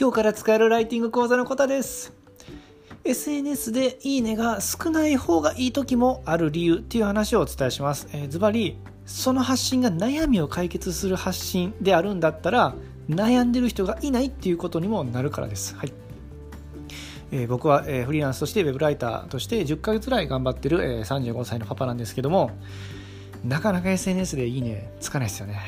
[0.00, 2.12] 今日から使えるライティング講座のことです。
[3.02, 8.06] SNS でいいねが少ない方がいい時もある理由っていう話をお伝えします。
[8.28, 12.76] ズバリその発信が悩みを解決する発信であるんだったら
[13.10, 15.74] 悩んでる人がいないっていうことにもなるからです。
[15.74, 15.92] はい。
[17.32, 22.52] えー、僕は、えー、フリーランスとしてウェブライターとして10ヶ月ぐらい頑張ってる、えー、35歳のパパなんですけども
[23.44, 25.60] なかなか SNS でいいねつかないですよね。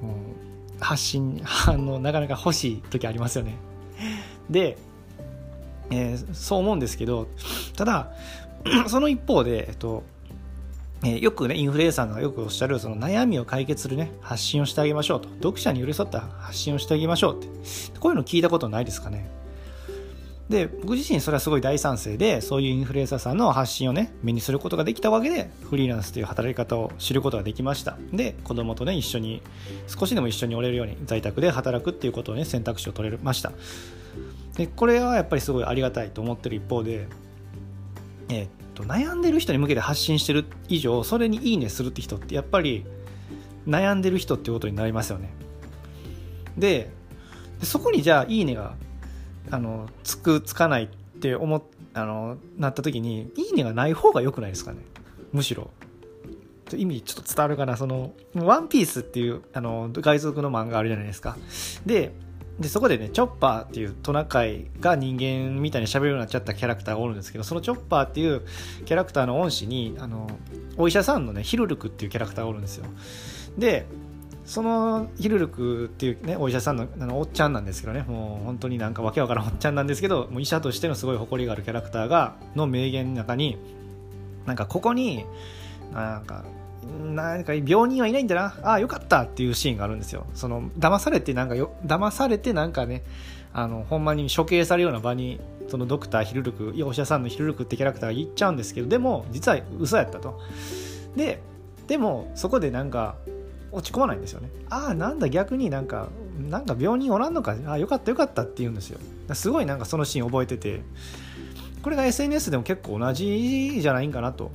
[0.00, 0.45] もう
[0.80, 3.56] 発信あのなかなか欲しい時ありますよね。
[4.50, 4.78] で、
[5.90, 7.28] えー、そう思うんですけど
[7.76, 8.12] ただ
[8.88, 10.04] その一方で、えっと
[11.04, 15.28] えー、よくねインフルエンサーがよくおっしゃるその悩みを解決するね発信をしてあげましょうと。
[15.36, 17.48] 読者に寄り添った発信をしてあげましょうって。
[17.98, 19.35] こういうの聞いたことないですかね。
[20.48, 27.98] で僕自身それはすごい大賛成でそういうインフルエンサーさんの発信をね目にすることができたわけでフリーランスという働き方を知ることができました。
[28.12, 29.42] で子供とね一緒に
[29.88, 33.52] 少しでも一緒におれるように在宅で働くっていうことをね選択肢を取れました。
[34.56, 37.08] でこれはやっぱりすごいありがたいと思ってる一方で
[38.28, 42.86] えー、っと悩んでる人に向けて発信してる以上それにいいねするって人ってやっぱり
[43.66, 45.30] 悩んでる人っていうことになりますよね。
[46.56, 46.90] で
[47.62, 48.74] そこにじゃあいいねが
[49.50, 50.88] あのつくつかないっ
[51.20, 54.78] て思あのなった時にいいねがない方が良くないですかね？
[55.32, 55.70] むしろ。
[56.74, 57.76] 意味ちょっと伝わるかな？
[57.76, 61.36] その「ワンピースっていうあの外族の漫画あるじゃないですか。
[61.86, 62.12] で
[62.58, 68.46] でそこでねチョッパーっていうトナカイが人間みたいに喋るようになっちゃったキャラクターがおるんですけどそのチョッパーっていう
[68.86, 70.26] キャラクターの恩師にあの
[70.78, 72.86] お医者さんのねヒルルクっていうキャラクターがおるんですよ。
[73.58, 73.86] で
[74.46, 78.04] そのヒルルクっていうねお医者さんのあのおっちゃんなんですけどね。
[78.08, 83.58] もう本当になんかわけわからんおっちゃんなんですけどもう医者としてのすごい誇りがあるキャラクターがの名言の中に
[84.46, 85.24] なんかここに
[85.92, 86.44] なんか
[87.12, 88.54] なんか病人はいないんだな。
[88.62, 90.26] ああよかったっていうシーンがあるんですよ。
[90.34, 93.02] その騙されてなんかよ騙されてなんかね
[93.52, 100.40] あのほんまに処刑されるような場にそのドクターヒルルクお医者さんのヒルルクってキャラクターが言っちゃうんですけどでも実は嘘やったと。
[101.16, 101.42] で
[101.88, 103.16] でもそこでなんか
[103.76, 104.48] 落ち込まないんですよね。
[104.70, 106.08] ああなんだ逆になんか
[106.48, 107.56] なんか病人おらんのか。
[107.66, 108.98] ああよかったよかったって言うんですよ。
[109.34, 110.82] すごいなんかそのシーン覚えてて。
[111.82, 114.50] これが SNS でも結構同じじゃないんかなと。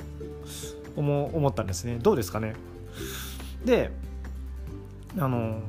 [0.96, 1.98] 思思ったんですね。
[2.02, 2.56] どうですかね。
[3.66, 3.92] で
[5.18, 5.62] あの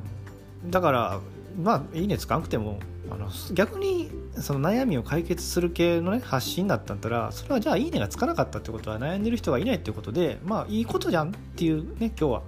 [0.65, 1.19] だから
[1.61, 4.09] まあいいねつかなくてもあの逆に
[4.39, 12.41] その悩みを解決する系のね発信だったんだったらそれはじゃあいいねがつかなかったってことは悩んでる人がいないってことでまあいいことじゃんっていうね今日は。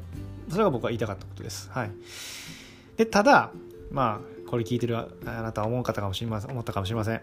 [0.49, 1.69] それが僕は言いたかったことです。
[1.71, 1.91] はい。
[2.97, 3.51] で、ただ、
[3.91, 7.21] まあ、これ聞いてるあなたは思う方かもしれません、思ったかもしれません。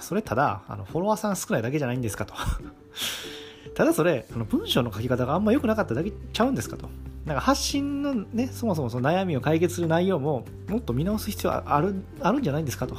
[0.00, 2.34] それただ、あの、フォロワーさん少ないだけじゃないんですかと。
[3.74, 6.88] ただそれ、あの文章の書き方があんま良くなかっただけちゃうんですかと。
[7.24, 12.96] なんか発信のね、そもそもその悩みを解決する内容ももっと見直す必要あるあるんじゃないんですかと。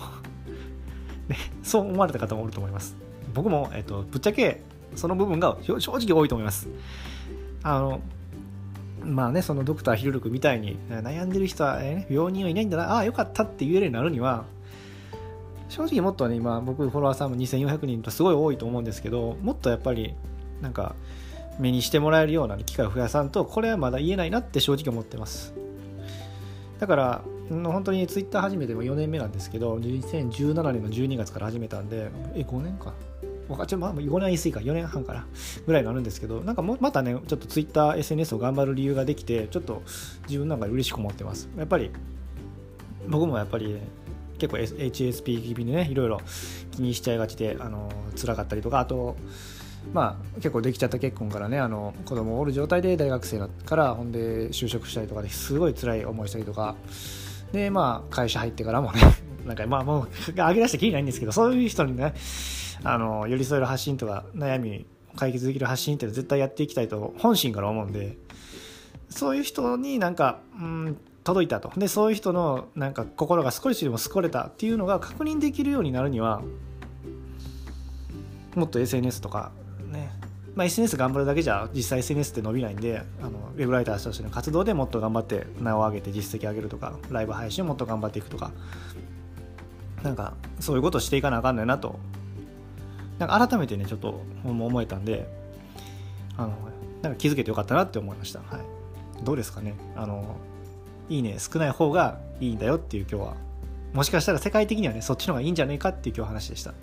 [1.28, 2.96] ね、そう思われた方もおると思います。
[3.34, 4.62] 僕も、えっと、ぶっちゃけ
[4.96, 6.68] その部分が正直多いと思います。
[7.64, 8.02] あの、
[9.04, 14.46] まあね、そのドクターヒルルクみたいに悩んでる人は、ね、病人はいないんだな、ああ、よかったって言えるようになるには、
[15.70, 20.14] 正直もっとね、今僕フォロワーさんも2400人とすごい多いと思うんですけど、もっとやっぱり、
[20.62, 20.96] なんか、
[21.60, 25.54] 目にしてもらえるような機会を増やさんと、これはまだ言えないなって正直思ってます。
[26.80, 32.94] だから、本当にツイッター始めても4年目なんですけど、2017年の12月から始めたんで、え、5年か。
[33.50, 35.26] ちょっとまあ5年言い過ぎか、4年半から
[35.66, 39.84] ぐらいになるんですけど、なんかもまたね、ちょっと Twitter、SNS を頑張る理由ができて、ちょっと
[40.28, 41.50] 自分なんか嬉しく思ってます。
[41.58, 41.92] やっぱり、
[43.08, 43.78] 僕もやっぱり、
[44.38, 46.20] 結構 HSP 気味でね、いろいろ
[46.72, 47.90] 気にしちゃいがちで、あの
[48.20, 49.16] 辛かったりとか、あと、
[49.92, 56.76] まあ、結構できちゃった結婚からねあの子供おる状態で大学生だからほんで就職したりとかですごい辛い思いしたりとか
[57.52, 59.02] でまあ会社入ってからもね
[59.46, 62.14] なんかまあもう上げ出してきりないんですけどそういう人にね
[62.84, 68.18] あの寄り添える発信とか悩み解決できる発信って絶対やっていきたいと本心から思うんで
[69.10, 71.72] そういう人になんか、うん、届いたと。
[71.78, 76.42] でそういう人のなんか心が少しでも救われたっていうのが確認できるようになるには
[78.56, 79.52] もっと SNS とか
[79.92, 80.12] ね。
[80.56, 88.52] まあ、SNS 頑張るだけじゃ実際 SNS って伸びないんであのウェブライターとしての活動でもっと頑張って名を上げて実績上げるとかライブ配信をもっと頑張っていくとか
[90.04, 91.98] なんかそういうことしていかなあかんのやなと。
[93.20, 95.28] なんか改めてねちょっと思えたんで
[96.36, 96.54] あの
[97.02, 99.76] なんか気づけてよかったなって思いました、はい、どうですかね。
[99.96, 100.36] あの
[101.10, 103.36] いいね少ない方がいいんだよっていう今日は。
[103.94, 106.74] もしかしたら世界的にはねそっちの方がいいんじゃないかっていう今日話でした。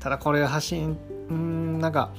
[0.00, 0.96] ただこれ発信
[1.28, 2.10] うんなんか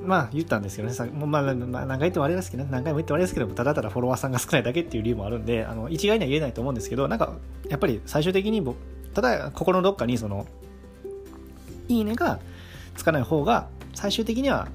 [0.00, 7.32] まあ言ったんですけどね、さまあ、まあ、何回言ってもあれですけど、何回も言ってもあれですけど、ただただフォロワーさんが少ないだけっていう理由もあるんで、あの一概には言えないと思うんですけど、なんか
[7.68, 8.76] やっぱり最終的に僕
[9.16, 10.46] ただ心のどっかにその
[11.88, 12.38] いいねが
[12.96, 14.68] つかない方が最終的には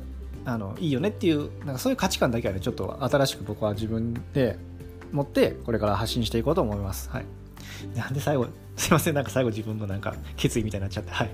[0.46, 4.58] あのいいよねっていうなんかそういう価値観だけはねちょっと新しく僕は自分で
[5.12, 7.12] 持ってこれから発信していこうと思います。
[7.12, 7.26] はい。
[7.96, 11.30] なんで最後、 すいません、なんか最後自分のなんか決意みたいになっちゃって、はい。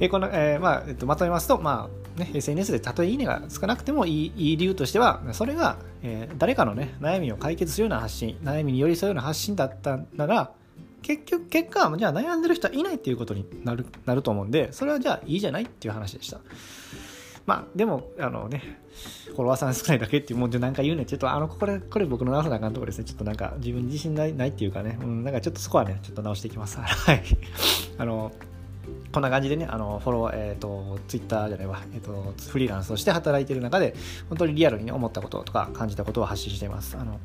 [0.00, 10.52] えこの、えー、まあ、えっと、まとめますと、まあ、ね、SNS でたとえいいねがつかなくてもいいいい理由としては、それが、えー、誰かのね、悩みを解決するような発信、悩みに寄り添うような発信だったなら、
[11.02, 16.40] 結局、結果、じゃあ悩んでる人はいないっていうことになるなると思うんで、それはじゃあいいじゃないっていう話でした。
[17.46, 18.78] まあ、でも、あのね、
[19.28, 21.06] フォロワーさん少ないだけっていうもんで何か言うね。
[21.06, 23.04] ちょっと、あの、これ、これ僕の直さなあかんところですね。
[23.04, 26.76] ちょっとなんか、自分自信ないないっていうかね、うん、なんかちょっとそこはね、ちょっと直していきます。
[26.78, 27.22] はい。
[27.96, 28.32] あの、
[29.12, 33.94] こんな感じでね、あの、フォロー、えっ、ー、と、ツイッターじゃないわ、えっ、ー、と、フリーランスとして働いてる中で、
[34.28, 36.98] 本当にリアルに、思ったこととか感じたことを発信しています。
[36.98, 37.18] あの、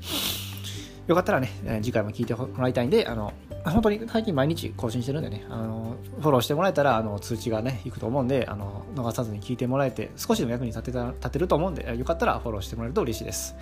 [1.08, 1.50] よかったらね、
[1.82, 3.34] 次回も聞いてもらいたいんで、あの、
[3.66, 13.56] 本当に最近毎日更新してるんでね、あの、フォローしてもらえたら、あの、通知がね、いくと思うんで、あの、逃さずに聞いてもらえて、少しでも役に立てた、立てると思うんで、よかったらフォローしてもらえると嬉しいです。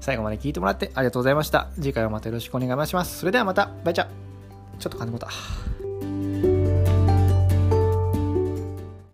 [0.00, 1.68] 最後まで聞いてもらってありがとうございました。
[1.76, 3.18] 次回もまたよろしくお願いします。
[3.18, 4.06] それではまた、バイチャ
[4.78, 6.53] ちょっと金持った。